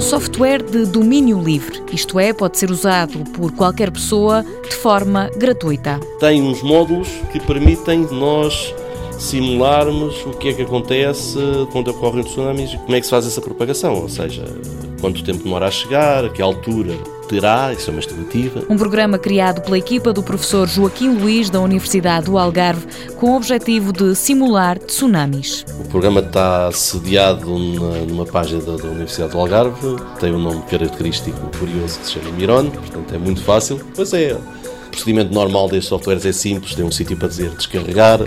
[0.00, 6.00] software de domínio livre, isto é, pode ser usado por qualquer pessoa de forma gratuita.
[6.18, 8.74] Tem uns módulos que permitem nós
[9.18, 11.38] simularmos o que é que acontece
[11.72, 14.44] quando ocorrem tsunamis como é que se faz essa propagação, ou seja,
[15.00, 16.94] quanto tempo demora a chegar, a que altura
[17.26, 18.62] terá, isso é uma estimativa.
[18.68, 23.36] Um programa criado pela equipa do professor Joaquim Luís da Universidade do Algarve com o
[23.36, 25.64] objetivo de simular tsunamis.
[25.78, 31.98] O programa está sediado numa página da, Universidade do Algarve, tem um nome característico curioso
[32.00, 33.80] que se chama Miron, portanto é muito fácil.
[33.94, 38.20] Pois é, o procedimento normal destes softwares é simples, tem um sítio para dizer descarregar,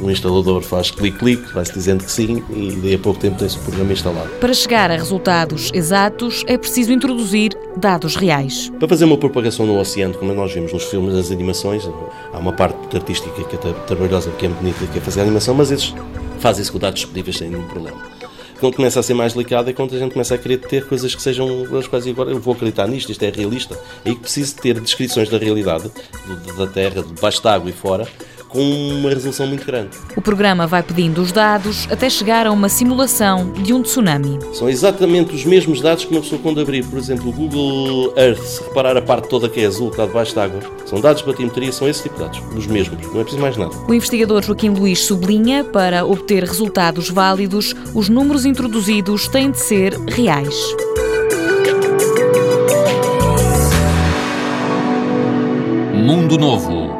[0.00, 3.60] o instalador faz clique-clique, vai-se dizendo que sim e daí a pouco tempo tem-se o
[3.60, 4.28] programa instalado.
[4.40, 8.70] Para chegar a resultados exatos é preciso introduzir dados reais.
[8.78, 11.88] Para fazer uma propagação no oceano, como nós vimos nos filmes, nas animações,
[12.32, 15.54] há uma parte artística que é trabalhosa, que é bonita, que é fazer a animação,
[15.54, 15.94] mas eles
[16.38, 18.20] fazem-se com dados disponíveis sem nenhum problema
[18.60, 21.14] quando começa a ser mais delicado é quando a gente começa a querer ter coisas
[21.14, 23.74] que sejam as quais agora eu vou acreditar nisto, isto é realista.
[24.04, 25.90] É aí que preciso ter descrições da realidade,
[26.56, 28.06] da Terra, debaixo d'água e fora,
[28.50, 29.90] com uma resolução muito grande.
[30.16, 34.38] O programa vai pedindo os dados até chegar a uma simulação de um tsunami.
[34.52, 38.42] São exatamente os mesmos dados que uma pessoa quando abrir, por exemplo, o Google Earth,
[38.42, 41.28] se reparar a parte toda que é azul, que está debaixo d'água, são dados de
[41.28, 43.74] batimetria, são esse tipo de dados, os mesmos, não é preciso mais nada.
[43.88, 49.94] O investigador Joaquim Luís sublinha, para obter resultados válidos, os números introduzidos têm de ser
[50.08, 50.56] reais.
[55.94, 56.99] Mundo Novo